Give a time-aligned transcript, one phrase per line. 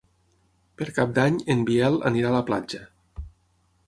[0.81, 2.81] Per Cap d'Any en Biel anirà a la platja.